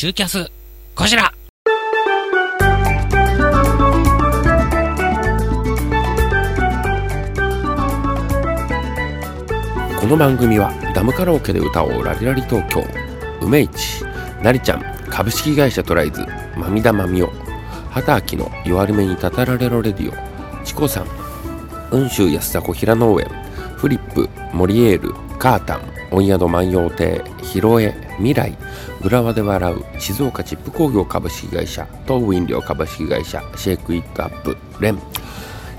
[0.00, 0.50] ツーキャス
[0.94, 1.30] こちら。
[10.00, 12.82] この番組はダムカラオケで歌おうラリラリ東京
[13.42, 14.02] 梅市
[14.42, 16.24] なりちゃん株式会社トライズ
[16.56, 17.30] まみだまみお
[17.90, 21.06] 畑明の弱るめにたたられろレディオチコさん
[21.90, 23.28] 雲州安田小平農園
[23.76, 28.56] フリップモリエールカータン温宿万葉亭ヒロエ未来。
[29.02, 30.00] 浦和で笑う。
[30.00, 31.86] 静岡チップ工業株式会社。
[32.06, 33.42] 東ウ飲料株式会社。
[33.56, 34.98] シェイクイットアップレン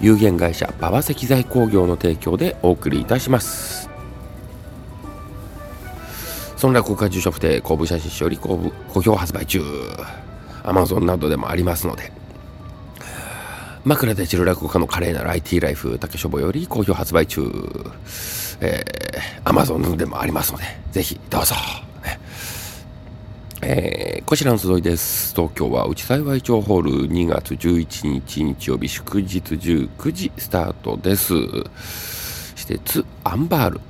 [0.01, 0.73] 有限会社。
[0.79, 3.89] 馬場石材工業の提供でお送りいたします。
[6.57, 9.61] そんな公開住所不定公務写真書より公務好評発売中。
[10.63, 12.11] Amazon などでもありますので。
[13.83, 17.41] 枕で散る落語家の華麗なる IT ライフ竹書房より好評発売中、
[18.59, 21.55] えー、Amazon でもありますのでぜひどうぞ、
[23.63, 25.35] えー、こちらの集いです。
[25.35, 31.35] 東京は内幸町ホール2月11日日曜日祝日19時スタートです。
[32.55, 33.81] 施設アンバール。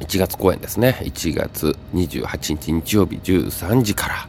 [0.00, 0.96] 1月公演ですね。
[1.02, 4.28] 1月28日日曜日13時から。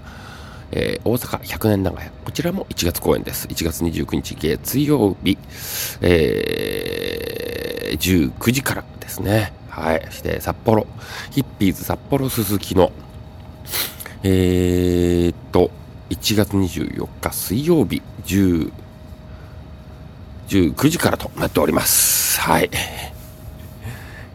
[0.71, 2.11] えー、大阪100年長屋。
[2.25, 3.47] こちらも1月公演です。
[3.47, 5.37] 1月29日月曜日、
[6.01, 9.53] えー、19時からですね。
[9.69, 10.05] はい。
[10.07, 10.85] そして札幌。
[11.31, 12.91] ヒッピーズ札幌鈴木の
[14.27, 15.69] えー、っと
[16.09, 18.73] 1月24日水曜日10。
[20.47, 22.41] 9時からとなっております。
[22.41, 22.71] はい。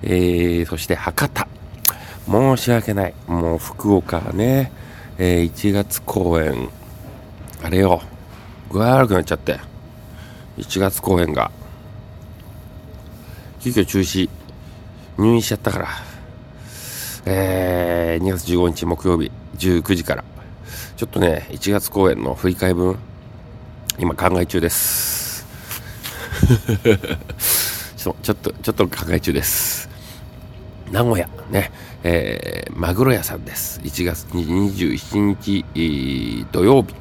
[0.05, 1.49] えー、そして博多。
[2.29, 3.15] 申し訳ない。
[3.27, 4.71] もう福岡ね。
[5.19, 6.69] えー、1月公演。
[7.61, 8.01] あれよ。
[8.71, 9.59] 具合悪くなっちゃって。
[10.59, 11.51] 1月公演が。
[13.59, 14.31] 急遽中止。
[15.19, 15.89] 入院しちゃったから。
[17.27, 19.33] えー、2月15日木曜日。
[19.61, 20.25] 19時から
[20.97, 22.99] ちょっとね1月公演の振り替え分
[23.99, 25.47] 今考え中です
[27.97, 29.89] ちょちょっとちょっと考え中です
[30.91, 31.71] 名古屋ね
[32.03, 33.81] えー、マグロ屋さんです。
[33.83, 35.37] 1月27
[35.75, 36.95] 日、土曜日、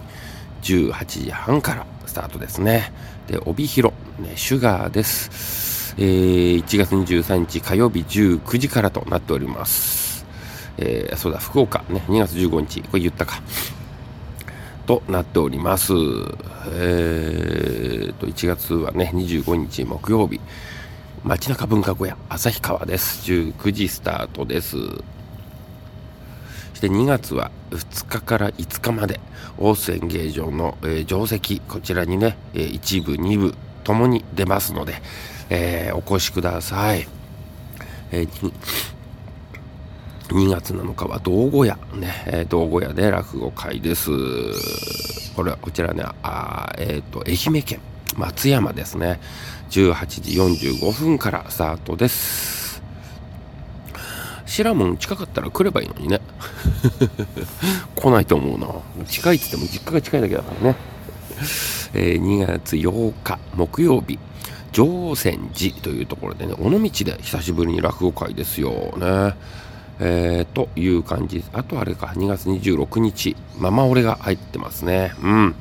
[0.62, 2.92] 18時半からスタートですね。
[3.28, 5.96] で、帯広、ね、シュガーです。
[5.98, 10.09] えー、1月23日火曜日19時からとなっております。
[10.82, 13.42] えー、そうだ、福岡、ね、2月15日、これ言ったか。
[14.86, 15.94] となっております。
[16.74, 20.40] えーと、1月はね、25日木曜日、
[21.24, 23.30] 街中文化小屋旭川です。
[23.30, 24.78] 19時スタートです。
[24.78, 24.86] そ
[26.76, 29.20] して2月は2日から5日まで
[29.58, 31.60] 大須演芸場の、えー、定石。
[31.60, 35.02] こちらにね、えー、1部2部ともに出ますので、
[35.50, 37.08] えー、お越しください、
[38.12, 38.54] えー、
[40.30, 41.78] 2月7日は道後屋。
[41.94, 44.10] ね、えー、道後屋で落語会です。
[45.36, 47.80] これはこちらねあえっ、ー、と愛媛県
[48.16, 49.20] 松山ですね。
[49.72, 52.82] 18時45分からスタートです。
[54.46, 56.22] シラモン近かったら来ればいいのにね。
[57.96, 59.06] 来ないと思うな。
[59.06, 60.76] 近いって言っても実家が近いだけだからね、
[61.94, 64.20] えー、2月8日木曜日。
[64.72, 68.94] 常泉寺というところでね尾道で久しぶりに落語会ですよ。
[68.98, 69.36] ね。
[70.00, 75.56] えー、という感じあとあれか2月26日ママ俺が入ってますねうん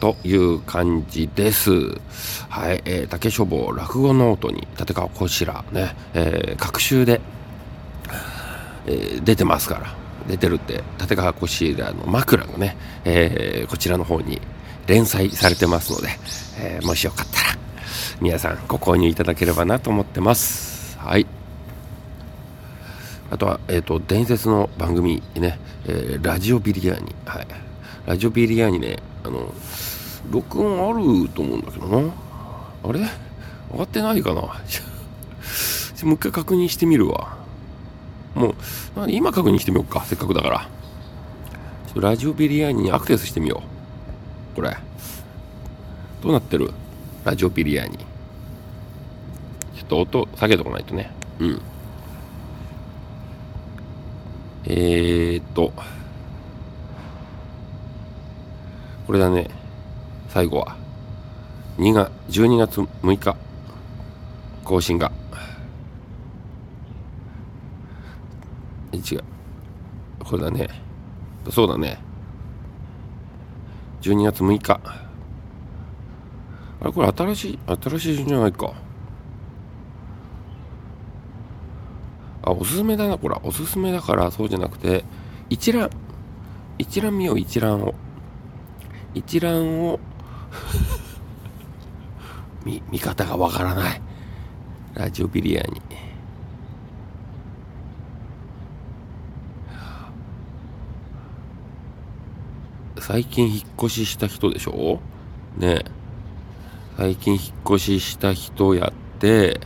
[0.00, 1.70] という感じです。
[2.50, 7.20] はい、えー、竹書房落語ノートに立川こしらね、えー、各週で、
[8.86, 9.96] えー、出てますから、
[10.28, 14.40] 出てるって立川こしらの枕がね、えー、こちらの方に
[14.86, 16.08] 連載されてますので、
[16.60, 17.58] えー、もしよかったら
[18.20, 20.98] 皆さんご購入いただければなと思ってます。
[20.98, 21.35] はい。
[23.36, 27.14] あとは、えっ、ー、と、伝説の番組ね、えー、ラジオビリヤーニ。
[27.26, 27.46] はい。
[28.06, 29.52] ラジオビリヤーニね、あの、
[30.30, 32.14] 録音あると思うんだけどな。
[32.82, 33.00] あれ？
[33.72, 34.40] 上がってないかな？
[34.40, 37.36] もう一回確認してみるわ。
[38.34, 38.54] も
[38.96, 40.02] う、今確認してみようか？
[40.06, 40.60] せっかくだから。
[40.60, 43.62] ちょっとラジオビリヤーニにアクセスしてみよ
[44.54, 44.56] う。
[44.56, 44.74] これ。
[46.22, 46.72] どうなってる？
[47.22, 47.98] ラジオビリヤーニ。
[47.98, 51.12] ちょっと音下げとかないとね。
[51.38, 51.60] うん。
[54.68, 55.72] えー、っと。
[59.06, 59.48] これだね。
[60.28, 60.76] 最後は。
[61.78, 63.36] 2月12月6日。
[64.64, 65.12] 更新が。
[68.92, 69.24] 違う。
[70.24, 70.68] これだね。
[71.50, 71.98] そうだね。
[74.02, 74.80] 12月6日。
[76.80, 78.85] あれこれ新しい新しい順じゃないか。
[82.46, 83.18] あおすすめだな。
[83.18, 85.04] これおすすめだからそうじゃなくて
[85.50, 85.90] 一覧。
[86.78, 87.94] 一覧見よう一覧を。
[89.14, 89.98] 一覧を
[92.64, 94.00] 見見方がわからない。
[94.94, 95.80] ラジオビリヤに
[102.98, 105.00] 最近引っ越しした人でしょ？
[105.58, 105.84] ね。
[106.96, 107.42] 最近引っ
[107.76, 109.60] 越しした人やって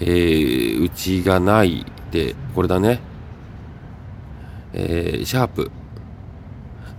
[0.00, 3.00] えー、うちがないでこれだね。
[4.72, 5.70] えー、シャープ。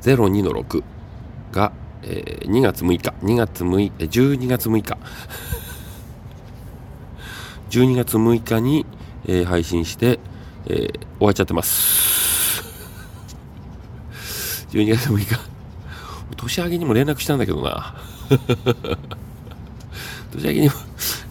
[0.01, 0.83] 02の6
[1.51, 1.71] が、
[2.03, 3.13] えー、2月6日。
[3.23, 4.97] 2月6日12月6日。
[7.69, 8.85] 12月6 日に、
[9.25, 10.19] えー、配信して、
[10.67, 12.63] えー、終わっちゃってます。
[14.71, 15.55] 12月6日。
[16.35, 17.95] 年明けにも連絡したんだけどな。
[20.31, 20.73] 年明けにも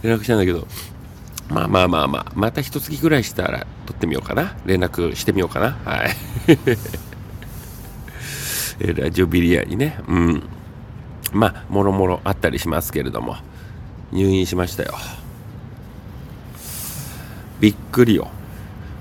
[0.03, 0.67] 連絡したんだけど
[1.49, 4.57] まあまあまあまあ、また一月ぐらいしたら撮ってみようかな。
[4.65, 5.71] 連絡してみようかな。
[5.85, 6.15] はい。
[8.99, 10.43] ラジオビリヤにね、うん。
[11.31, 13.37] まあ、もろもろあったりしますけれども、
[14.11, 14.95] 入院しましたよ。
[17.59, 18.29] びっくりよ。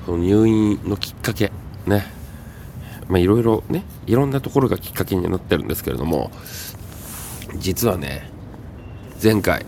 [0.06, 1.50] その入院のきっかけ、
[1.86, 2.06] ね。
[3.08, 6.30] まあ、いろいろね、いろんなところがきっかけになってるんですけれども、
[7.56, 8.30] 実はね、
[9.22, 9.64] 前回、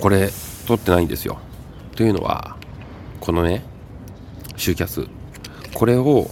[0.00, 0.30] これ、
[0.66, 1.38] 撮ってないんですよ。
[1.98, 2.56] というのは
[3.18, 3.64] このね
[4.56, 5.04] シューキャス
[5.74, 6.30] これを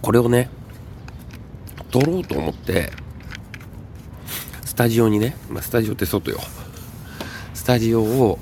[0.00, 0.48] これをね
[1.90, 2.90] 撮ろうと思って
[4.64, 6.38] スタジオにね、まあ、スタジオって外よ。
[7.52, 8.38] スタジオを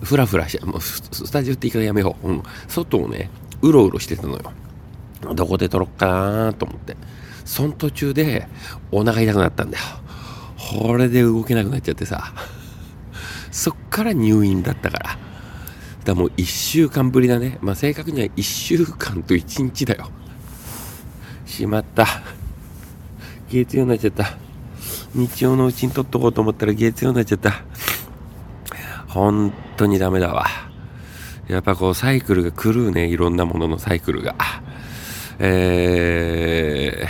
[0.00, 3.28] ふらふらしてもうスタジオって言い方やめよう、うん、外をね
[3.60, 4.52] うろうろしてたのよ。
[5.34, 6.96] どこで撮ろっかなと思って。
[7.44, 8.46] その途中で
[8.92, 9.84] お腹痛くなったんだよ。
[10.68, 12.32] これで動けなくなっちゃってさ。
[13.50, 15.18] そっから入院だったから。
[16.04, 17.58] だもう1週間ぶりだね。
[17.60, 20.10] まあ正確には1週間と1日だよ。
[21.46, 22.06] しまった。
[23.50, 24.36] 月曜になっちゃった。
[25.14, 27.64] 日曜のうちに撮っとこうと思ったら月曜になっちゃった。
[29.08, 30.46] 本当にダメだわ。
[31.48, 33.08] やっぱこうサイクルが狂うね。
[33.08, 34.36] いろんなもののサイクルが。
[35.40, 37.06] え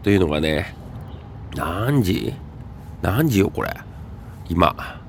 [0.00, 0.74] ー、というのがね
[1.56, 2.34] 何時？
[3.02, 3.70] 何時よこれ？
[4.48, 5.00] 今。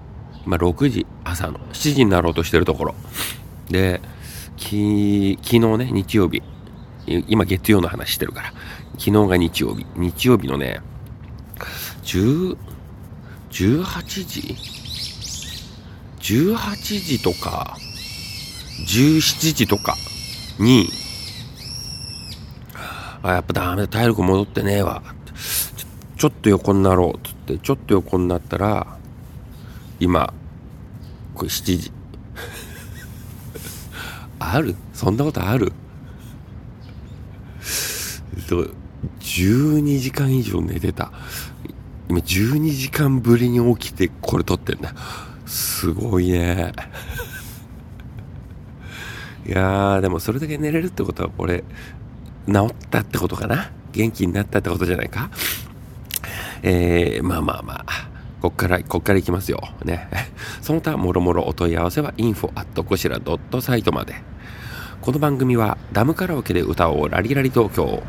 [0.46, 2.96] 今6時朝の7時になろうとしてるところ。
[3.70, 4.02] で
[4.58, 6.42] き昨日ね日曜日。
[7.28, 8.54] 今月曜の話してるから。
[8.98, 9.86] 昨日が日曜日。
[9.96, 10.82] 日曜日のね
[12.04, 12.58] 10
[13.52, 14.56] 18時
[16.20, 17.78] ？18時とか
[18.88, 19.96] 17時とか
[20.60, 20.90] に
[23.22, 23.88] あやっぱダメだ。
[23.88, 25.02] 体力戻ってねえわ。
[26.20, 28.98] ちょっと横になろうっつってちょっと横になったら
[30.02, 30.34] 今
[31.34, 31.92] これ7時。
[34.38, 34.76] ある？
[34.94, 35.72] そんなことある
[39.22, 41.14] ？12時間以上寝てた。
[42.10, 44.94] 今12時間ぶりに起きてこれ撮ってんだ。
[45.46, 46.74] すごいね。
[49.48, 51.64] いやーでもそれだけ寝れるってことはこれ
[52.46, 53.72] 治ったってことかな？
[53.94, 55.30] 元気になったってことじゃないか？
[56.64, 58.10] えー、まあまあまあ、
[58.42, 59.62] こっから、こっから行きますよ。
[59.84, 60.10] ね。
[60.62, 64.16] その他、もろもろお問い合わせは info at こしら .site まで。
[65.02, 68.04] この番組は、ダムカラオケで歌おうラリラリ東京、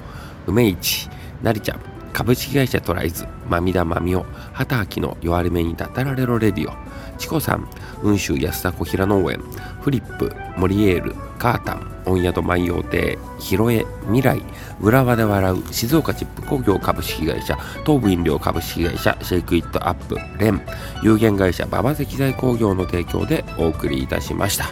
[0.47, 1.09] 梅市、
[1.43, 1.81] なりちゃん、
[2.13, 6.75] 株式会社トライズ、まみだまみお、畑明の弱り目にたたられろレディオ、
[7.19, 7.69] チコさん、
[8.03, 9.41] 雲州安田小平農園、
[9.81, 14.43] フリップ、モリエール、カータン、温宿万葉亭、ヒロエ、未来、
[14.79, 20.61] 浦和で笑う、静岡チップ工業株式会社、東武飲料株式会社、 Shake It Up、レン、
[21.03, 24.65] 有限会社、馬場石材工業の提供でお送りいたしました。
[24.65, 24.69] い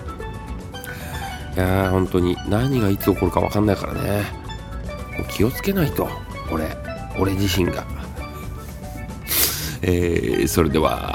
[1.57, 4.25] やー、本当に何がいつ起こるか分かんないからね。
[5.31, 6.07] 気をつけないと、
[6.53, 6.77] 俺、
[7.19, 7.83] 俺自身が。
[9.81, 11.15] えー、それでは、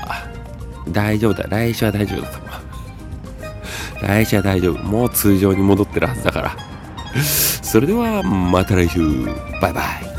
[0.89, 1.47] 大丈夫だ。
[1.47, 2.62] 来週は大丈夫だと思う。
[4.07, 4.83] 来週は大丈夫。
[4.83, 6.57] もう通常に戻ってるはずだから。
[7.23, 8.99] それでは、また来週。
[9.61, 10.12] バイバイ。